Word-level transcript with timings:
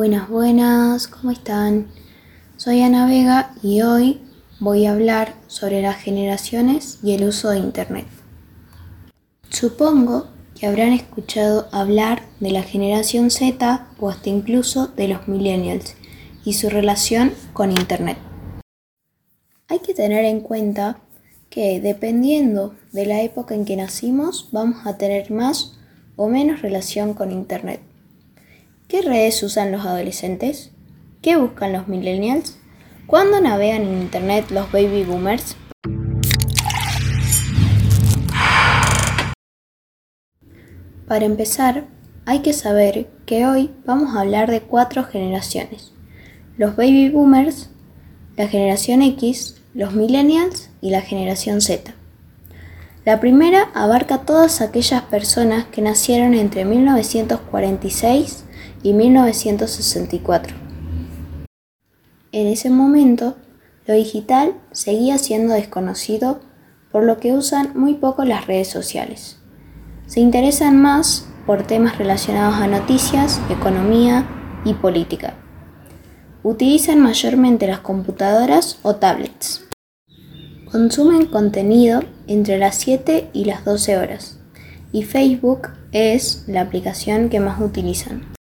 Buenas, 0.00 0.30
buenas, 0.30 1.08
¿cómo 1.08 1.30
están? 1.30 1.88
Soy 2.56 2.80
Ana 2.80 3.06
Vega 3.06 3.52
y 3.62 3.82
hoy 3.82 4.22
voy 4.58 4.86
a 4.86 4.92
hablar 4.92 5.34
sobre 5.46 5.82
las 5.82 5.98
generaciones 5.98 7.00
y 7.02 7.12
el 7.12 7.24
uso 7.24 7.50
de 7.50 7.58
Internet. 7.58 8.06
Supongo 9.50 10.28
que 10.58 10.66
habrán 10.66 10.94
escuchado 10.94 11.68
hablar 11.70 12.22
de 12.40 12.50
la 12.50 12.62
generación 12.62 13.30
Z 13.30 13.88
o 13.98 14.08
hasta 14.08 14.30
incluso 14.30 14.86
de 14.86 15.06
los 15.06 15.28
millennials 15.28 15.96
y 16.46 16.54
su 16.54 16.70
relación 16.70 17.34
con 17.52 17.70
Internet. 17.70 18.16
Hay 19.68 19.80
que 19.80 19.92
tener 19.92 20.24
en 20.24 20.40
cuenta 20.40 20.98
que 21.50 21.78
dependiendo 21.78 22.74
de 22.92 23.04
la 23.04 23.20
época 23.20 23.54
en 23.54 23.66
que 23.66 23.76
nacimos 23.76 24.48
vamos 24.50 24.86
a 24.86 24.96
tener 24.96 25.30
más 25.30 25.78
o 26.16 26.28
menos 26.28 26.62
relación 26.62 27.12
con 27.12 27.30
Internet. 27.30 27.82
¿Qué 28.90 29.02
redes 29.02 29.40
usan 29.44 29.70
los 29.70 29.86
adolescentes? 29.86 30.72
¿Qué 31.22 31.36
buscan 31.36 31.72
los 31.72 31.86
millennials? 31.86 32.58
¿Cuándo 33.06 33.40
navegan 33.40 33.82
en 33.82 34.02
Internet 34.02 34.46
los 34.50 34.72
baby 34.72 35.04
boomers? 35.04 35.54
Para 41.06 41.24
empezar, 41.24 41.84
hay 42.26 42.40
que 42.40 42.52
saber 42.52 43.08
que 43.26 43.46
hoy 43.46 43.70
vamos 43.86 44.16
a 44.16 44.22
hablar 44.22 44.50
de 44.50 44.62
cuatro 44.62 45.04
generaciones. 45.04 45.92
Los 46.56 46.74
baby 46.74 47.10
boomers, 47.10 47.70
la 48.36 48.48
generación 48.48 49.02
X, 49.02 49.62
los 49.72 49.94
millennials 49.94 50.68
y 50.80 50.90
la 50.90 51.02
generación 51.02 51.60
Z. 51.60 51.94
La 53.04 53.20
primera 53.20 53.70
abarca 53.72 54.22
todas 54.22 54.60
aquellas 54.60 55.02
personas 55.02 55.66
que 55.66 55.80
nacieron 55.80 56.34
entre 56.34 56.64
1946 56.64 58.46
y 58.82 58.92
1964. 58.92 60.56
En 62.32 62.46
ese 62.46 62.70
momento, 62.70 63.36
lo 63.86 63.94
digital 63.94 64.54
seguía 64.72 65.18
siendo 65.18 65.54
desconocido, 65.54 66.40
por 66.92 67.04
lo 67.04 67.18
que 67.18 67.32
usan 67.32 67.72
muy 67.74 67.94
poco 67.94 68.24
las 68.24 68.46
redes 68.46 68.68
sociales. 68.68 69.38
Se 70.06 70.20
interesan 70.20 70.80
más 70.80 71.26
por 71.46 71.66
temas 71.66 71.98
relacionados 71.98 72.56
a 72.56 72.66
noticias, 72.66 73.40
economía 73.50 74.26
y 74.64 74.74
política. 74.74 75.34
Utilizan 76.42 77.00
mayormente 77.00 77.66
las 77.66 77.80
computadoras 77.80 78.78
o 78.82 78.96
tablets. 78.96 79.66
Consumen 80.70 81.26
contenido 81.26 82.02
entre 82.26 82.58
las 82.58 82.76
7 82.76 83.30
y 83.32 83.44
las 83.44 83.64
12 83.64 83.98
horas 83.98 84.40
y 84.92 85.02
Facebook 85.02 85.68
es 85.92 86.44
la 86.46 86.62
aplicación 86.62 87.28
que 87.28 87.40
más 87.40 87.60
utilizan. 87.60 88.39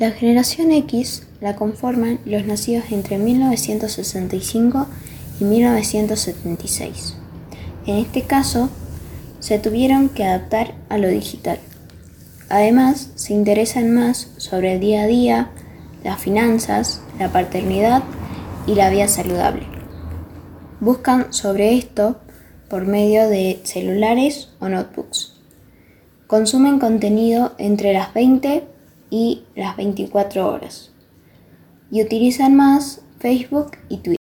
La 0.00 0.12
generación 0.12 0.72
X 0.72 1.26
la 1.42 1.56
conforman 1.56 2.20
los 2.24 2.46
nacidos 2.46 2.84
entre 2.90 3.18
1965 3.18 4.86
y 5.38 5.44
1976. 5.44 7.16
En 7.84 7.96
este 7.98 8.22
caso, 8.22 8.70
se 9.40 9.58
tuvieron 9.58 10.08
que 10.08 10.24
adaptar 10.24 10.72
a 10.88 10.96
lo 10.96 11.08
digital. 11.08 11.58
Además, 12.48 13.10
se 13.14 13.34
interesan 13.34 13.94
más 13.94 14.32
sobre 14.38 14.72
el 14.72 14.80
día 14.80 15.02
a 15.02 15.06
día, 15.06 15.50
las 16.02 16.18
finanzas, 16.18 17.02
la 17.18 17.30
paternidad 17.30 18.02
y 18.66 18.76
la 18.76 18.88
vida 18.88 19.06
saludable. 19.06 19.66
Buscan 20.80 21.30
sobre 21.30 21.76
esto 21.76 22.18
por 22.70 22.86
medio 22.86 23.28
de 23.28 23.60
celulares 23.64 24.48
o 24.60 24.70
notebooks. 24.70 25.34
Consumen 26.26 26.78
contenido 26.78 27.52
entre 27.58 27.92
las 27.92 28.14
20 28.14 28.79
y 29.10 29.44
las 29.54 29.76
24 29.76 30.48
horas 30.48 30.92
y 31.90 32.02
utilizan 32.02 32.56
más 32.56 33.02
Facebook 33.18 33.72
y 33.88 33.98
Twitter. 33.98 34.16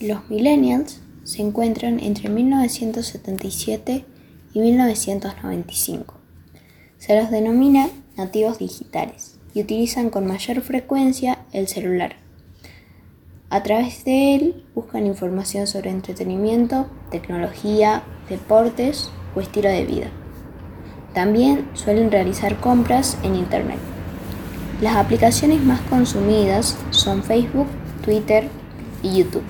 Los 0.00 0.28
millennials 0.30 1.00
se 1.24 1.42
encuentran 1.42 2.00
entre 2.00 2.28
1977 2.30 4.04
y 4.54 4.60
1995. 4.60 6.14
Se 6.98 7.20
los 7.20 7.30
denomina 7.30 7.88
nativos 8.16 8.58
digitales 8.58 9.38
y 9.54 9.60
utilizan 9.60 10.10
con 10.10 10.26
mayor 10.26 10.62
frecuencia 10.62 11.44
el 11.52 11.68
celular. 11.68 12.16
A 13.50 13.62
través 13.62 14.04
de 14.04 14.34
él 14.34 14.64
buscan 14.74 15.06
información 15.06 15.66
sobre 15.66 15.90
entretenimiento, 15.90 16.88
tecnología, 17.10 18.02
deportes 18.28 19.10
o 19.34 19.40
estilo 19.40 19.68
de 19.68 19.84
vida. 19.84 20.10
También 21.14 21.68
suelen 21.74 22.10
realizar 22.10 22.60
compras 22.60 23.18
en 23.22 23.34
Internet. 23.34 23.78
Las 24.80 24.96
aplicaciones 24.96 25.62
más 25.62 25.80
consumidas 25.82 26.78
son 26.90 27.22
Facebook, 27.22 27.66
Twitter 28.04 28.48
y 29.02 29.18
YouTube. 29.18 29.42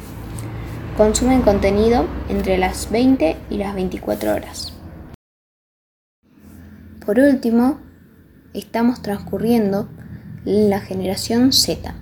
Consumen 0.97 1.43
contenido 1.43 2.07
entre 2.29 2.59
las 2.59 2.91
20 2.91 3.37
y 3.51 3.57
las 3.57 3.75
24 3.75 4.35
horas. 4.35 4.73
Por 7.05 7.19
último, 7.21 7.79
estamos 8.55 9.03
transcurriendo 9.03 9.89
la 10.45 10.81
generación 10.81 11.53
Z 11.53 11.95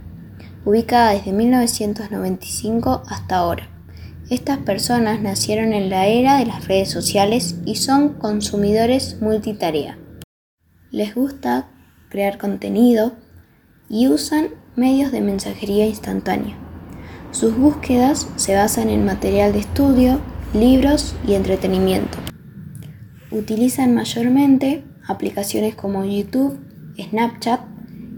ubicada 0.64 1.12
desde 1.12 1.32
1995 1.32 3.02
hasta 3.06 3.36
ahora. 3.36 3.75
Estas 4.28 4.58
personas 4.58 5.20
nacieron 5.20 5.72
en 5.72 5.88
la 5.88 6.08
era 6.08 6.36
de 6.38 6.46
las 6.46 6.66
redes 6.66 6.90
sociales 6.90 7.60
y 7.64 7.76
son 7.76 8.14
consumidores 8.14 9.18
multitarea. 9.20 9.98
Les 10.90 11.14
gusta 11.14 11.68
crear 12.08 12.36
contenido 12.36 13.12
y 13.88 14.08
usan 14.08 14.48
medios 14.74 15.12
de 15.12 15.20
mensajería 15.20 15.86
instantánea. 15.86 16.56
Sus 17.30 17.56
búsquedas 17.56 18.28
se 18.34 18.56
basan 18.56 18.90
en 18.90 19.04
material 19.04 19.52
de 19.52 19.60
estudio, 19.60 20.20
libros 20.52 21.14
y 21.24 21.34
entretenimiento. 21.34 22.18
Utilizan 23.30 23.94
mayormente 23.94 24.82
aplicaciones 25.06 25.76
como 25.76 26.04
YouTube, 26.04 26.58
Snapchat, 26.98 27.60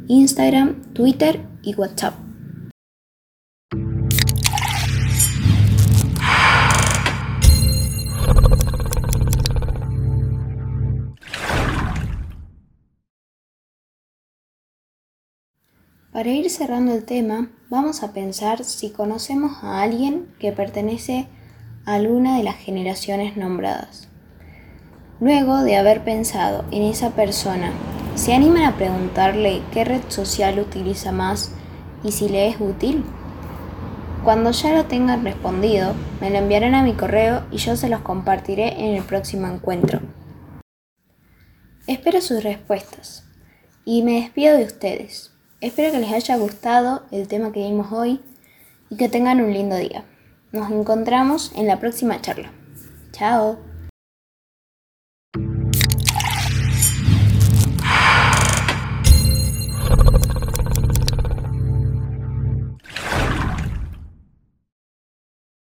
Instagram, 0.06 0.94
Twitter 0.94 1.42
y 1.62 1.74
WhatsApp. 1.74 2.27
Para 16.12 16.30
ir 16.30 16.48
cerrando 16.48 16.94
el 16.94 17.04
tema, 17.04 17.50
vamos 17.68 18.02
a 18.02 18.14
pensar 18.14 18.64
si 18.64 18.88
conocemos 18.88 19.62
a 19.62 19.82
alguien 19.82 20.26
que 20.38 20.52
pertenece 20.52 21.28
a 21.84 21.94
alguna 21.94 22.38
de 22.38 22.44
las 22.44 22.56
generaciones 22.56 23.36
nombradas. 23.36 24.08
Luego 25.20 25.58
de 25.58 25.76
haber 25.76 26.04
pensado 26.04 26.64
en 26.70 26.84
esa 26.84 27.10
persona, 27.10 27.72
¿se 28.14 28.32
animan 28.32 28.64
a 28.64 28.76
preguntarle 28.76 29.60
qué 29.70 29.84
red 29.84 30.00
social 30.08 30.58
utiliza 30.58 31.12
más 31.12 31.52
y 32.02 32.12
si 32.12 32.30
le 32.30 32.48
es 32.48 32.56
útil? 32.58 33.04
Cuando 34.24 34.50
ya 34.52 34.72
lo 34.72 34.86
tengan 34.86 35.22
respondido, 35.24 35.92
me 36.22 36.30
lo 36.30 36.38
enviarán 36.38 36.74
a 36.74 36.82
mi 36.82 36.94
correo 36.94 37.44
y 37.50 37.58
yo 37.58 37.76
se 37.76 37.90
los 37.90 38.00
compartiré 38.00 38.80
en 38.80 38.96
el 38.96 39.04
próximo 39.04 39.46
encuentro. 39.46 40.00
Espero 41.86 42.22
sus 42.22 42.42
respuestas 42.42 43.24
y 43.84 44.02
me 44.02 44.22
despido 44.22 44.56
de 44.56 44.64
ustedes. 44.64 45.37
Espero 45.60 45.90
que 45.90 45.98
les 45.98 46.12
haya 46.12 46.36
gustado 46.36 47.02
el 47.10 47.26
tema 47.26 47.50
que 47.50 47.66
vimos 47.66 47.90
hoy 47.90 48.20
y 48.90 48.96
que 48.96 49.08
tengan 49.08 49.40
un 49.40 49.52
lindo 49.52 49.74
día. 49.76 50.04
Nos 50.52 50.70
encontramos 50.70 51.50
en 51.56 51.66
la 51.66 51.80
próxima 51.80 52.20
charla. 52.20 52.52
Chao. 53.10 53.67